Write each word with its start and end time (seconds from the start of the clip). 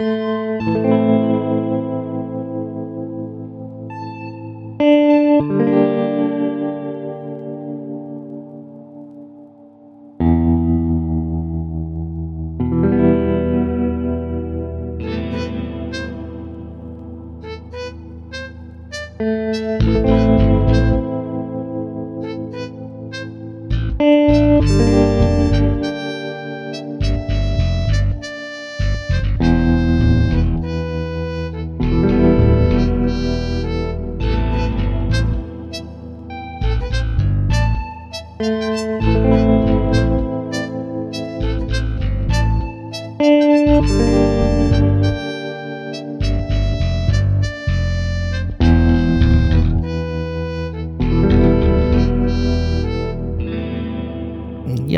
Música 0.00 0.97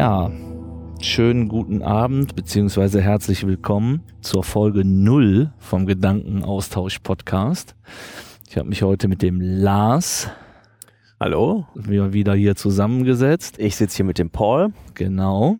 Ja, 0.00 0.30
schönen 1.02 1.48
guten 1.48 1.82
Abend 1.82 2.34
beziehungsweise 2.34 3.02
herzlich 3.02 3.46
willkommen 3.46 4.00
zur 4.22 4.42
Folge 4.42 4.82
0 4.82 5.52
vom 5.58 5.84
Gedankenaustausch 5.84 7.00
Podcast. 7.00 7.76
Ich 8.48 8.56
habe 8.56 8.70
mich 8.70 8.82
heute 8.82 9.08
mit 9.08 9.20
dem 9.20 9.42
Lars 9.42 10.30
Hallo, 11.20 11.66
wieder 11.74 12.32
hier 12.32 12.56
zusammengesetzt. 12.56 13.58
ich 13.58 13.76
sitze 13.76 13.96
hier 13.96 14.06
mit 14.06 14.18
dem 14.18 14.30
Paul. 14.30 14.72
Genau. 14.94 15.58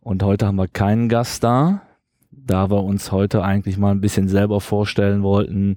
Und 0.00 0.22
heute 0.22 0.46
haben 0.46 0.56
wir 0.56 0.68
keinen 0.68 1.10
Gast 1.10 1.44
da, 1.44 1.82
da 2.30 2.70
wir 2.70 2.82
uns 2.82 3.12
heute 3.12 3.42
eigentlich 3.42 3.76
mal 3.76 3.90
ein 3.90 4.00
bisschen 4.00 4.28
selber 4.28 4.62
vorstellen 4.62 5.22
wollten 5.22 5.76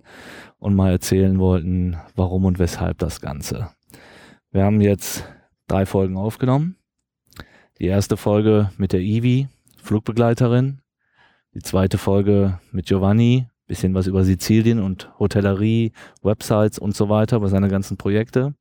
und 0.58 0.74
mal 0.74 0.92
erzählen 0.92 1.38
wollten, 1.38 1.98
warum 2.16 2.46
und 2.46 2.60
weshalb 2.60 3.00
das 3.00 3.20
Ganze. 3.20 3.72
Wir 4.52 4.64
haben 4.64 4.80
jetzt 4.80 5.26
drei 5.68 5.86
Folgen 5.86 6.16
aufgenommen. 6.16 6.79
Die 7.80 7.88
erste 7.88 8.18
Folge 8.18 8.72
mit 8.78 8.92
der 8.92 9.00
Ivi, 9.00 9.48
Flugbegleiterin. 9.82 10.82
Die 11.54 11.62
zweite 11.62 11.98
Folge 11.98 12.60
mit 12.74 12.88
Giovanni, 12.88 13.48
bisschen 13.68 13.94
was 13.94 14.06
über 14.06 14.26
Sizilien 14.26 14.82
und 14.82 15.10
Hotellerie, 15.18 15.94
Websites 16.22 16.78
und 16.78 16.94
so 16.94 17.08
weiter, 17.08 17.38
über 17.38 17.48
seine 17.48 17.70
ganzen 17.70 17.96
Projekte. 17.96 18.54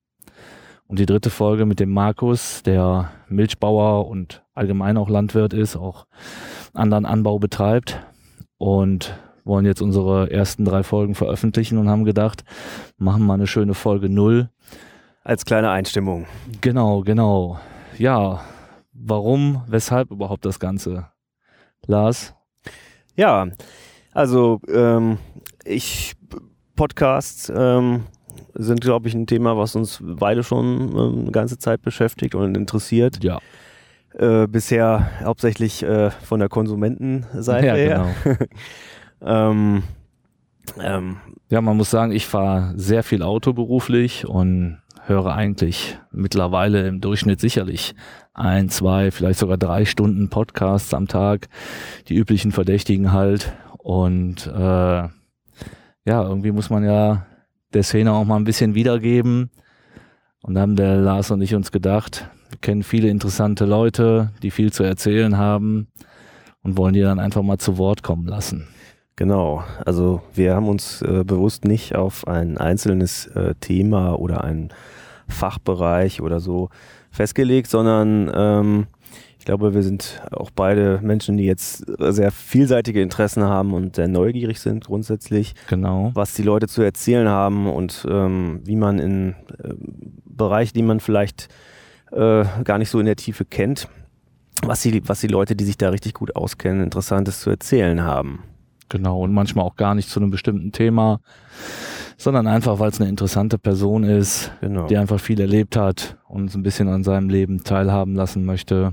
Und 0.86 1.00
die 1.00 1.06
dritte 1.06 1.30
Folge 1.30 1.66
mit 1.66 1.80
dem 1.80 1.90
Markus, 1.90 2.62
der 2.62 3.10
Milchbauer 3.28 4.06
und 4.06 4.44
allgemein 4.54 4.96
auch 4.96 5.08
Landwirt 5.08 5.52
ist, 5.52 5.74
auch 5.74 6.06
anderen 6.72 7.04
Anbau 7.04 7.40
betreibt 7.40 8.00
und 8.56 9.18
wollen 9.44 9.66
jetzt 9.66 9.82
unsere 9.82 10.30
ersten 10.30 10.64
drei 10.64 10.84
Folgen 10.84 11.16
veröffentlichen 11.16 11.78
und 11.78 11.88
haben 11.88 12.04
gedacht, 12.04 12.44
machen 12.98 13.26
mal 13.26 13.34
eine 13.34 13.48
schöne 13.48 13.74
Folge 13.74 14.08
null. 14.08 14.48
Als 15.24 15.44
kleine 15.44 15.70
Einstimmung. 15.70 16.26
Genau, 16.60 17.00
genau. 17.00 17.58
Ja, 17.98 18.42
warum, 19.00 19.62
weshalb 19.66 20.10
überhaupt 20.10 20.44
das 20.44 20.58
Ganze? 20.58 21.08
Lars? 21.86 22.34
Ja, 23.14 23.48
also 24.12 24.60
ähm, 24.68 25.18
ich 25.64 26.14
Podcasts 26.76 27.52
ähm, 27.54 28.04
sind, 28.54 28.80
glaube 28.80 29.08
ich, 29.08 29.14
ein 29.14 29.26
Thema, 29.26 29.56
was 29.56 29.74
uns 29.74 30.00
beide 30.00 30.44
schon 30.44 30.96
ähm, 30.96 31.18
eine 31.22 31.30
ganze 31.32 31.58
Zeit 31.58 31.82
beschäftigt 31.82 32.34
und 32.34 32.56
interessiert. 32.56 33.22
Ja. 33.22 33.38
Äh, 34.14 34.46
bisher 34.46 35.10
hauptsächlich 35.22 35.82
äh, 35.82 36.10
von 36.10 36.40
der 36.40 36.48
Konsumentenseite 36.48 37.66
ja, 37.66 37.74
her. 37.74 38.14
genau. 38.24 38.36
ähm, 39.50 39.82
ähm, 40.80 41.16
Ja, 41.50 41.60
man 41.60 41.76
muss 41.76 41.90
sagen, 41.90 42.12
ich 42.12 42.26
fahre 42.26 42.72
sehr 42.76 43.02
viel 43.02 43.22
Auto 43.22 43.52
beruflich 43.52 44.26
und 44.26 44.78
höre 45.08 45.34
eigentlich 45.34 45.98
mittlerweile 46.12 46.86
im 46.86 47.00
Durchschnitt 47.00 47.40
sicherlich 47.40 47.94
ein, 48.34 48.68
zwei, 48.68 49.10
vielleicht 49.10 49.38
sogar 49.38 49.56
drei 49.56 49.84
Stunden 49.84 50.28
Podcasts 50.28 50.94
am 50.94 51.08
Tag, 51.08 51.48
die 52.08 52.14
üblichen 52.14 52.52
Verdächtigen 52.52 53.12
halt. 53.12 53.52
Und 53.78 54.46
äh, 54.46 54.50
ja, 54.50 55.10
irgendwie 56.06 56.52
muss 56.52 56.70
man 56.70 56.84
ja 56.84 57.26
der 57.72 57.82
Szene 57.82 58.12
auch 58.12 58.24
mal 58.24 58.36
ein 58.36 58.44
bisschen 58.44 58.74
wiedergeben. 58.74 59.50
Und 60.42 60.54
da 60.54 60.60
haben 60.60 60.76
der 60.76 60.96
Lars 60.96 61.30
und 61.30 61.42
ich 61.42 61.54
uns 61.54 61.72
gedacht, 61.72 62.28
wir 62.50 62.58
kennen 62.58 62.82
viele 62.82 63.08
interessante 63.08 63.64
Leute, 63.64 64.30
die 64.42 64.50
viel 64.50 64.72
zu 64.72 64.82
erzählen 64.82 65.36
haben 65.36 65.88
und 66.62 66.76
wollen 66.76 66.94
die 66.94 67.02
dann 67.02 67.18
einfach 67.18 67.42
mal 67.42 67.58
zu 67.58 67.76
Wort 67.76 68.02
kommen 68.02 68.26
lassen. 68.26 68.68
Genau, 69.16 69.64
also 69.84 70.22
wir 70.32 70.54
haben 70.54 70.68
uns 70.68 71.02
äh, 71.02 71.24
bewusst 71.24 71.64
nicht 71.64 71.96
auf 71.96 72.28
ein 72.28 72.56
einzelnes 72.56 73.26
äh, 73.26 73.56
Thema 73.56 74.18
oder 74.18 74.44
einen 74.44 74.68
Fachbereich 75.28 76.20
oder 76.20 76.40
so 76.40 76.68
festgelegt, 77.10 77.68
sondern 77.68 78.30
ähm, 78.34 78.86
ich 79.38 79.44
glaube, 79.44 79.72
wir 79.74 79.82
sind 79.82 80.20
auch 80.30 80.50
beide 80.50 81.00
Menschen, 81.02 81.36
die 81.38 81.44
jetzt 81.44 81.84
sehr 81.98 82.30
vielseitige 82.30 83.00
Interessen 83.00 83.44
haben 83.44 83.72
und 83.72 83.96
sehr 83.96 84.08
neugierig 84.08 84.60
sind 84.60 84.84
grundsätzlich, 84.84 85.54
Genau. 85.68 86.10
was 86.14 86.34
die 86.34 86.42
Leute 86.42 86.66
zu 86.68 86.82
erzählen 86.82 87.28
haben 87.28 87.66
und 87.70 88.06
ähm, 88.10 88.60
wie 88.64 88.76
man 88.76 88.98
in 88.98 89.30
äh, 89.62 89.72
Bereiche, 90.26 90.72
die 90.74 90.82
man 90.82 91.00
vielleicht 91.00 91.48
äh, 92.12 92.44
gar 92.64 92.78
nicht 92.78 92.90
so 92.90 93.00
in 93.00 93.06
der 93.06 93.16
Tiefe 93.16 93.44
kennt, 93.44 93.88
was 94.62 94.82
die, 94.82 95.06
was 95.08 95.20
die 95.20 95.28
Leute, 95.28 95.56
die 95.56 95.64
sich 95.64 95.78
da 95.78 95.90
richtig 95.90 96.14
gut 96.14 96.36
auskennen, 96.36 96.82
Interessantes 96.82 97.40
zu 97.40 97.48
erzählen 97.50 98.02
haben. 98.02 98.42
Genau, 98.90 99.20
und 99.22 99.32
manchmal 99.32 99.64
auch 99.64 99.76
gar 99.76 99.94
nicht 99.94 100.08
zu 100.10 100.18
einem 100.20 100.30
bestimmten 100.30 100.72
Thema, 100.72 101.20
sondern 102.18 102.46
einfach, 102.46 102.78
weil 102.80 102.90
es 102.90 103.00
eine 103.00 103.08
interessante 103.08 103.58
Person 103.58 104.04
ist, 104.04 104.50
Genau. 104.60 104.86
die 104.86 104.98
einfach 104.98 105.20
viel 105.20 105.40
erlebt 105.40 105.76
hat 105.76 106.18
und 106.28 106.42
uns 106.42 106.54
ein 106.54 106.62
bisschen 106.62 106.88
an 106.88 107.04
seinem 107.04 107.30
Leben 107.30 107.64
teilhaben 107.64 108.14
lassen 108.14 108.44
möchte. 108.44 108.92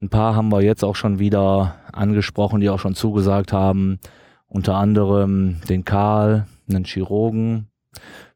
Ein 0.00 0.08
paar 0.08 0.34
haben 0.36 0.50
wir 0.50 0.62
jetzt 0.62 0.84
auch 0.84 0.96
schon 0.96 1.18
wieder 1.18 1.74
angesprochen, 1.92 2.60
die 2.60 2.70
auch 2.70 2.78
schon 2.78 2.94
zugesagt 2.94 3.52
haben. 3.52 3.98
Unter 4.46 4.76
anderem 4.76 5.56
den 5.68 5.84
Karl, 5.84 6.46
einen 6.68 6.84
Chirurgen, 6.84 7.66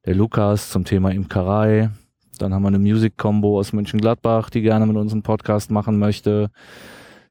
der 0.04 0.14
Lukas 0.14 0.70
zum 0.70 0.84
Thema 0.84 1.10
Imkerei. 1.12 1.90
Dann 2.38 2.52
haben 2.52 2.62
wir 2.62 2.68
eine 2.68 2.78
Music-Combo 2.78 3.58
aus 3.58 3.72
Mönchengladbach, 3.72 4.50
die 4.50 4.62
gerne 4.62 4.86
mit 4.86 4.96
uns 4.96 5.12
einen 5.12 5.22
Podcast 5.22 5.70
machen 5.70 5.98
möchte. 5.98 6.50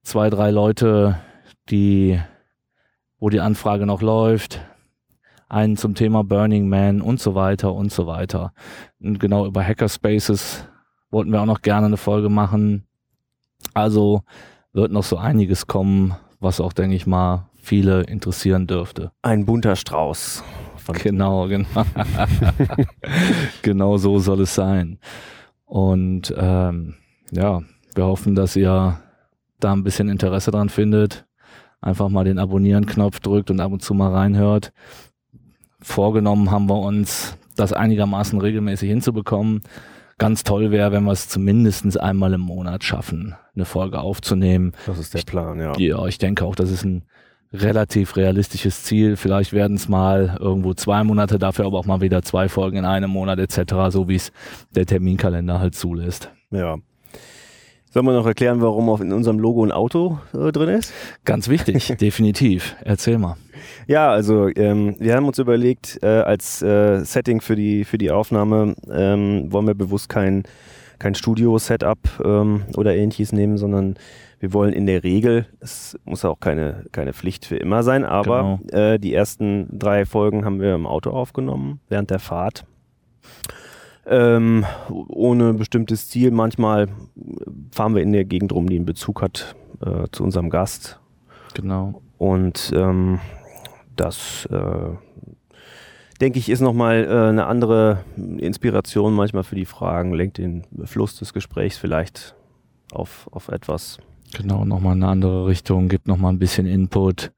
Zwei, 0.03 0.29
drei 0.29 0.51
Leute, 0.51 1.17
die 1.69 2.19
wo 3.19 3.29
die 3.29 3.39
Anfrage 3.39 3.85
noch 3.87 4.01
läuft, 4.01 4.61
einen 5.49 5.77
zum 5.77 5.95
Thema 5.95 6.23
Burning 6.23 6.67
Man 6.67 7.01
und 7.01 7.19
so 7.19 7.35
weiter 7.35 7.73
und 7.73 7.91
so 7.91 8.07
weiter. 8.07 8.53
Und 8.99 9.19
genau 9.19 9.45
über 9.45 9.63
Hackerspaces 9.63 10.67
wollten 11.09 11.31
wir 11.31 11.41
auch 11.41 11.45
noch 11.45 11.61
gerne 11.61 11.87
eine 11.87 11.97
Folge 11.97 12.29
machen. 12.29 12.85
Also 13.73 14.23
wird 14.73 14.91
noch 14.91 15.03
so 15.03 15.17
einiges 15.17 15.67
kommen, 15.67 16.15
was 16.39 16.59
auch, 16.59 16.73
denke 16.73 16.95
ich 16.95 17.07
mal, 17.07 17.49
viele 17.53 18.03
interessieren 18.03 18.67
dürfte. 18.67 19.11
Ein 19.21 19.45
bunter 19.45 19.75
Strauß. 19.75 20.43
Genau, 21.03 21.49
genau. 21.49 21.67
genau 23.61 23.97
so 23.97 24.19
soll 24.19 24.39
es 24.39 24.55
sein. 24.55 24.99
Und 25.65 26.33
ähm, 26.37 26.95
ja, 27.31 27.61
wir 27.93 28.05
hoffen, 28.05 28.35
dass 28.35 28.55
ihr 28.55 28.97
da 29.59 29.73
ein 29.73 29.83
bisschen 29.83 30.07
Interesse 30.07 30.51
dran 30.51 30.69
findet. 30.69 31.25
Einfach 31.81 32.07
mal 32.07 32.23
den 32.23 32.39
Abonnieren-Knopf 32.39 33.19
drückt 33.19 33.51
und 33.51 33.59
ab 33.59 33.73
und 33.73 33.81
zu 33.81 33.93
mal 33.93 34.13
reinhört. 34.13 34.71
Vorgenommen 35.81 36.51
haben 36.51 36.67
wir 36.67 36.79
uns, 36.79 37.37
das 37.55 37.73
einigermaßen 37.73 38.39
regelmäßig 38.39 38.89
hinzubekommen. 38.89 39.61
Ganz 40.17 40.43
toll 40.43 40.71
wäre, 40.71 40.91
wenn 40.91 41.03
wir 41.03 41.11
es 41.11 41.29
zumindest 41.29 41.99
einmal 41.99 42.33
im 42.33 42.41
Monat 42.41 42.83
schaffen, 42.83 43.35
eine 43.55 43.65
Folge 43.65 43.99
aufzunehmen. 43.99 44.73
Das 44.87 44.97
ist 44.97 45.13
der 45.13 45.21
Plan, 45.21 45.59
ja. 45.59 45.77
Ja, 45.77 46.05
ich 46.07 46.17
denke 46.17 46.43
auch, 46.45 46.55
das 46.55 46.71
ist 46.71 46.83
ein 46.83 47.03
relativ 47.53 48.15
realistisches 48.15 48.83
Ziel. 48.83 49.15
Vielleicht 49.15 49.53
werden 49.53 49.77
es 49.77 49.87
mal 49.87 50.37
irgendwo 50.39 50.73
zwei 50.73 51.03
Monate, 51.03 51.37
dafür 51.37 51.65
aber 51.65 51.77
auch 51.77 51.85
mal 51.85 52.01
wieder 52.01 52.23
zwei 52.23 52.49
Folgen 52.49 52.77
in 52.77 52.85
einem 52.85 53.11
Monat 53.11 53.39
etc., 53.39 53.75
so 53.89 54.07
wie 54.07 54.15
es 54.15 54.31
der 54.71 54.85
Terminkalender 54.85 55.59
halt 55.59 55.75
zulässt. 55.75 56.31
ja. 56.51 56.77
Sollen 57.89 58.05
wir 58.05 58.13
noch 58.13 58.25
erklären, 58.25 58.61
warum 58.61 59.01
in 59.01 59.13
unserem 59.13 59.39
Logo 59.39 59.63
ein 59.63 59.71
Auto 59.71 60.19
äh, 60.33 60.51
drin 60.51 60.69
ist? 60.69 60.93
Ganz 61.23 61.47
wichtig, 61.47 61.95
definitiv. 62.01 62.75
Erzähl 62.83 63.17
mal. 63.17 63.37
Ja, 63.87 64.11
also 64.11 64.49
ähm, 64.49 64.95
wir 64.99 65.15
haben 65.15 65.25
uns 65.25 65.39
überlegt, 65.39 65.99
äh, 66.03 66.07
als 66.07 66.61
äh, 66.61 67.03
Setting 67.03 67.39
für 67.41 67.55
die, 67.55 67.85
für 67.85 67.97
die 67.97 68.11
Aufnahme 68.11 68.75
ähm, 68.91 69.51
wollen 69.51 69.67
wir 69.67 69.73
bewusst 69.73 70.09
kein, 70.09 70.43
kein 70.99 71.15
Studio-Setup 71.15 71.97
ähm, 72.23 72.63
oder 72.75 72.93
ähnliches 72.93 73.31
nehmen, 73.31 73.57
sondern 73.57 73.95
wir 74.39 74.53
wollen 74.53 74.73
in 74.73 74.85
der 74.85 75.03
Regel, 75.03 75.47
es 75.61 75.97
muss 76.05 76.23
auch 76.25 76.39
keine, 76.39 76.85
keine 76.91 77.13
Pflicht 77.13 77.45
für 77.45 77.57
immer 77.57 77.83
sein, 77.83 78.03
aber 78.03 78.59
genau. 78.67 78.79
äh, 78.79 78.99
die 78.99 79.13
ersten 79.13 79.67
drei 79.79 80.05
Folgen 80.05 80.45
haben 80.45 80.59
wir 80.59 80.75
im 80.75 80.85
Auto 80.85 81.09
aufgenommen, 81.09 81.79
während 81.89 82.11
der 82.11 82.19
Fahrt. 82.19 82.65
Ähm, 84.09 84.65
ohne 84.89 85.53
bestimmtes 85.53 86.09
Ziel. 86.09 86.31
Manchmal 86.31 86.87
fahren 87.71 87.93
wir 87.93 88.01
in 88.01 88.13
der 88.13 88.25
Gegend 88.25 88.53
rum, 88.53 88.69
die 88.69 88.77
einen 88.77 88.85
Bezug 88.85 89.21
hat 89.21 89.55
äh, 89.85 90.07
zu 90.11 90.23
unserem 90.23 90.49
Gast. 90.49 90.99
Genau. 91.53 92.01
Und 92.17 92.71
ähm, 92.75 93.19
das, 93.95 94.47
äh, 94.51 94.89
denke 96.21 96.39
ich, 96.39 96.49
ist 96.49 96.61
nochmal 96.61 97.05
äh, 97.05 97.29
eine 97.29 97.47
andere 97.47 98.05
Inspiration 98.15 99.13
manchmal 99.13 99.43
für 99.43 99.55
die 99.55 99.65
Fragen, 99.65 100.13
lenkt 100.13 100.37
den 100.37 100.63
Fluss 100.85 101.17
des 101.17 101.33
Gesprächs 101.33 101.77
vielleicht 101.77 102.35
auf, 102.91 103.27
auf 103.31 103.49
etwas. 103.49 103.99
Genau, 104.33 104.65
nochmal 104.65 104.93
eine 104.93 105.07
andere 105.07 105.47
Richtung, 105.47 105.89
gibt 105.89 106.07
nochmal 106.07 106.33
ein 106.33 106.39
bisschen 106.39 106.65
Input. 106.65 107.31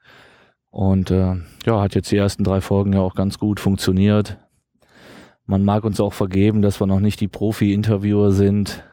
Und 0.71 1.11
äh, 1.11 1.35
ja, 1.65 1.81
hat 1.81 1.95
jetzt 1.95 2.11
die 2.11 2.17
ersten 2.17 2.43
drei 2.43 2.61
Folgen 2.61 2.93
ja 2.93 2.99
auch 2.99 3.15
ganz 3.15 3.39
gut 3.39 3.59
funktioniert. 3.59 4.37
Man 5.49 5.65
mag 5.65 5.83
uns 5.83 5.99
auch 5.99 6.13
vergeben, 6.13 6.61
dass 6.61 6.79
wir 6.79 6.85
noch 6.85 6.99
nicht 6.99 7.19
die 7.21 7.27
Profi-Interviewer 7.27 8.31
sind. 8.31 8.83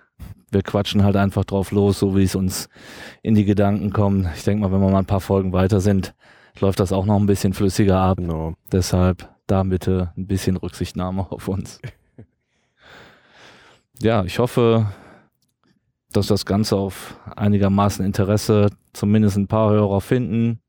Wir 0.51 0.63
quatschen 0.63 1.05
halt 1.05 1.15
einfach 1.15 1.45
drauf 1.45 1.71
los, 1.71 1.99
so 1.99 2.17
wie 2.17 2.23
es 2.23 2.35
uns 2.35 2.71
in 3.23 3.35
die 3.35 3.45
Gedanken 3.45 3.93
kommt. 3.93 4.27
Ich 4.35 4.45
denke 4.45 4.63
mal, 4.63 4.73
wenn 4.73 4.81
wir 4.81 4.91
mal 4.91 5.01
ein 5.01 5.05
paar 5.05 5.21
Folgen 5.21 5.53
weiter 5.53 5.83
sind, 5.83 6.15
läuft 6.59 6.81
das 6.81 6.93
auch 6.93 7.05
noch 7.05 7.21
ein 7.21 7.27
bisschen 7.27 7.53
flüssiger 7.53 7.99
ab. 7.99 8.17
Genau. 8.17 8.55
Deshalb 8.73 9.29
da 9.47 9.65
bitte 9.65 10.15
ein 10.17 10.27
bisschen 10.27 10.57
Rücksichtnahme 10.57 11.31
auf 11.31 11.47
uns. 11.47 11.79
ja, 14.01 14.25
ich 14.25 14.39
hoffe, 14.39 14.87
dass 16.11 16.29
das 16.29 16.47
Ganze 16.47 16.77
auf 16.77 17.21
einigermaßen 17.37 18.03
Interesse 18.03 18.71
zumindest 18.95 19.37
ein 19.37 19.47
paar 19.47 19.73
Hörer 19.73 20.01
finden. 20.01 20.61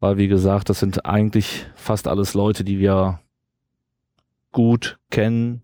Weil, 0.00 0.16
wie 0.16 0.26
gesagt, 0.26 0.68
das 0.68 0.80
sind 0.80 1.06
eigentlich 1.06 1.64
fast 1.76 2.08
alles 2.08 2.34
Leute, 2.34 2.64
die 2.64 2.80
wir 2.80 3.20
gut 4.54 4.98
kennen, 5.10 5.62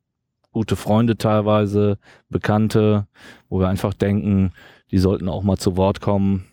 gute 0.53 0.77
Freunde 0.77 1.17
teilweise, 1.17 1.97
Bekannte, 2.29 3.07
wo 3.49 3.61
wir 3.61 3.69
einfach 3.69 3.95
denken, 3.95 4.53
die 4.91 4.99
sollten 4.99 5.29
auch 5.29 5.43
mal 5.43 5.57
zu 5.57 5.79
Wort 5.79 6.03
kommen, 6.03 6.45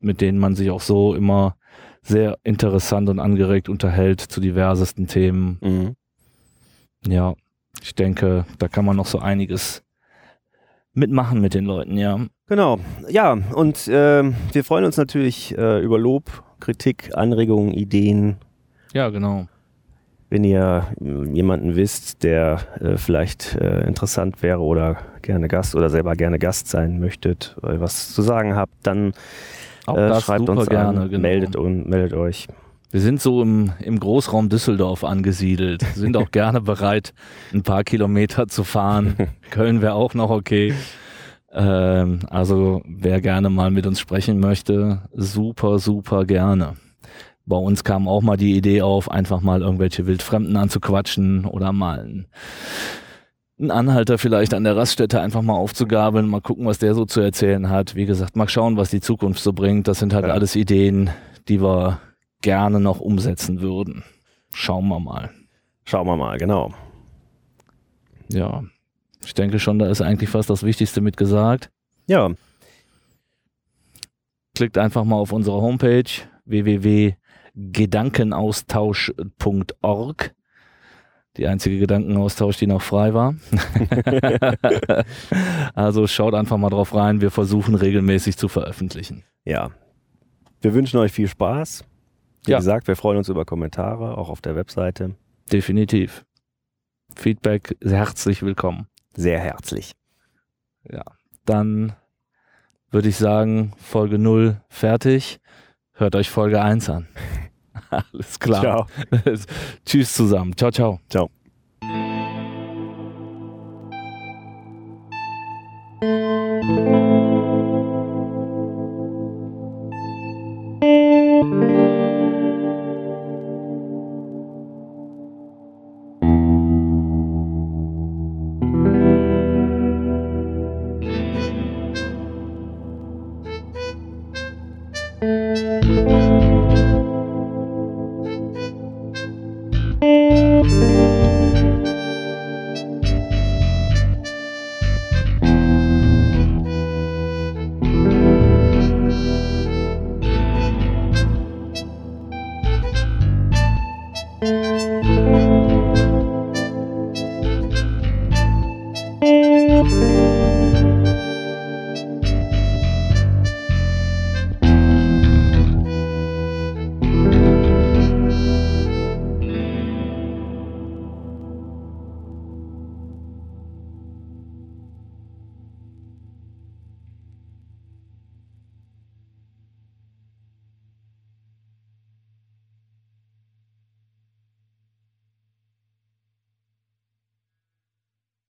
mit 0.00 0.20
denen 0.20 0.38
man 0.38 0.56
sich 0.56 0.70
auch 0.70 0.80
so 0.80 1.14
immer 1.14 1.54
sehr 2.02 2.38
interessant 2.42 3.08
und 3.10 3.20
angeregt 3.20 3.68
unterhält 3.68 4.20
zu 4.20 4.40
diversesten 4.40 5.06
Themen. 5.06 5.58
Mhm. 5.60 5.96
Ja, 7.06 7.34
ich 7.82 7.94
denke, 7.94 8.46
da 8.58 8.68
kann 8.68 8.86
man 8.86 8.96
noch 8.96 9.06
so 9.06 9.18
einiges 9.18 9.84
mitmachen 10.94 11.40
mit 11.40 11.54
den 11.54 11.66
Leuten, 11.66 11.98
ja. 11.98 12.18
Genau, 12.46 12.80
ja, 13.08 13.32
und 13.32 13.86
äh, 13.86 14.24
wir 14.24 14.64
freuen 14.64 14.86
uns 14.86 14.96
natürlich 14.96 15.56
äh, 15.56 15.80
über 15.80 15.98
Lob, 15.98 16.42
Kritik, 16.58 17.10
Anregungen, 17.14 17.74
Ideen. 17.74 18.38
Ja, 18.92 19.10
genau. 19.10 19.46
Wenn 20.30 20.44
ihr 20.44 20.86
jemanden 21.00 21.74
wisst, 21.74 22.22
der 22.22 22.60
äh, 22.80 22.96
vielleicht 22.96 23.56
äh, 23.56 23.84
interessant 23.86 24.44
wäre 24.44 24.60
oder 24.60 24.98
gerne 25.22 25.48
Gast 25.48 25.74
oder 25.74 25.90
selber 25.90 26.14
gerne 26.14 26.38
Gast 26.38 26.68
sein 26.68 27.00
möchtet, 27.00 27.56
weil 27.60 27.80
was 27.80 28.14
zu 28.14 28.22
sagen 28.22 28.54
habt, 28.54 28.72
dann 28.84 29.12
äh, 29.88 30.20
schreibt 30.20 30.48
uns 30.48 30.66
gerne, 30.66 31.00
an, 31.00 31.10
genau. 31.10 31.22
meldet, 31.22 31.56
und, 31.56 31.88
meldet 31.88 32.14
euch. 32.14 32.46
Wir 32.92 33.00
sind 33.00 33.20
so 33.20 33.42
im, 33.42 33.72
im 33.80 33.98
Großraum 33.98 34.48
Düsseldorf 34.48 35.02
angesiedelt, 35.02 35.82
sind 35.94 36.16
auch 36.16 36.30
gerne 36.32 36.60
bereit, 36.60 37.12
ein 37.52 37.62
paar 37.62 37.82
Kilometer 37.82 38.46
zu 38.46 38.62
fahren. 38.62 39.16
Köln 39.50 39.82
wäre 39.82 39.94
auch 39.94 40.14
noch 40.14 40.30
okay. 40.30 40.74
Ähm, 41.52 42.20
also 42.30 42.82
wer 42.84 43.20
gerne 43.20 43.50
mal 43.50 43.72
mit 43.72 43.84
uns 43.84 43.98
sprechen 43.98 44.38
möchte, 44.38 45.02
super, 45.12 45.80
super 45.80 46.24
gerne. 46.24 46.74
Bei 47.46 47.56
uns 47.56 47.84
kam 47.84 48.06
auch 48.06 48.22
mal 48.22 48.36
die 48.36 48.56
Idee 48.56 48.82
auf, 48.82 49.10
einfach 49.10 49.40
mal 49.40 49.62
irgendwelche 49.62 50.06
Wildfremden 50.06 50.56
anzuquatschen 50.56 51.44
oder 51.46 51.72
mal 51.72 52.00
einen, 52.00 52.26
einen 53.58 53.70
Anhalter 53.70 54.18
vielleicht 54.18 54.54
an 54.54 54.64
der 54.64 54.76
Raststätte 54.76 55.20
einfach 55.20 55.42
mal 55.42 55.54
aufzugabeln, 55.54 56.28
mal 56.28 56.40
gucken, 56.40 56.66
was 56.66 56.78
der 56.78 56.94
so 56.94 57.06
zu 57.06 57.20
erzählen 57.20 57.68
hat. 57.68 57.94
Wie 57.94 58.06
gesagt, 58.06 58.36
mal 58.36 58.48
schauen, 58.48 58.76
was 58.76 58.90
die 58.90 59.00
Zukunft 59.00 59.42
so 59.42 59.52
bringt. 59.52 59.88
Das 59.88 59.98
sind 59.98 60.14
halt 60.14 60.26
ja. 60.26 60.32
alles 60.32 60.54
Ideen, 60.54 61.10
die 61.48 61.60
wir 61.60 62.00
gerne 62.42 62.78
noch 62.78 63.00
umsetzen 63.00 63.60
würden. 63.60 64.04
Schauen 64.52 64.88
wir 64.88 65.00
mal. 65.00 65.30
Schauen 65.84 66.06
wir 66.06 66.16
mal, 66.16 66.38
genau. 66.38 66.72
Ja, 68.28 68.62
ich 69.24 69.34
denke 69.34 69.58
schon, 69.58 69.78
da 69.78 69.88
ist 69.88 70.02
eigentlich 70.02 70.30
fast 70.30 70.50
das 70.50 70.62
Wichtigste 70.62 71.00
mit 71.00 71.16
gesagt. 71.16 71.70
Ja. 72.06 72.30
Klickt 74.54 74.78
einfach 74.78 75.04
mal 75.04 75.16
auf 75.16 75.32
unsere 75.32 75.60
Homepage 75.60 76.04
www 76.44 77.14
gedankenaustausch.org. 77.54 80.34
Die 81.36 81.46
einzige 81.46 81.78
Gedankenaustausch, 81.78 82.56
die 82.56 82.66
noch 82.66 82.82
frei 82.82 83.14
war. 83.14 83.36
also 85.74 86.08
schaut 86.08 86.34
einfach 86.34 86.56
mal 86.56 86.70
drauf 86.70 86.92
rein. 86.94 87.20
Wir 87.20 87.30
versuchen 87.30 87.76
regelmäßig 87.76 88.36
zu 88.36 88.48
veröffentlichen. 88.48 89.22
Ja. 89.44 89.70
Wir 90.60 90.74
wünschen 90.74 90.98
euch 90.98 91.12
viel 91.12 91.28
Spaß. 91.28 91.84
Wie 92.44 92.50
ja. 92.50 92.58
gesagt, 92.58 92.88
wir 92.88 92.96
freuen 92.96 93.18
uns 93.18 93.28
über 93.28 93.44
Kommentare, 93.44 94.18
auch 94.18 94.28
auf 94.28 94.40
der 94.40 94.56
Webseite. 94.56 95.14
Definitiv. 95.52 96.24
Feedback 97.14 97.76
herzlich 97.82 98.42
willkommen. 98.42 98.88
Sehr 99.14 99.38
herzlich. 99.38 99.92
Ja. 100.90 101.04
Dann 101.44 101.94
würde 102.90 103.08
ich 103.08 103.16
sagen, 103.16 103.72
Folge 103.76 104.18
0 104.18 104.60
fertig. 104.68 105.38
Hört 106.00 106.16
euch 106.16 106.30
Folge 106.30 106.62
1 106.62 106.88
an. 106.88 107.06
Alles 107.90 108.40
klar. 108.40 108.86
Tschüss 109.84 110.14
zusammen. 110.14 110.56
Ciao, 110.56 110.70
ciao. 110.70 110.98
Ciao. 111.10 111.30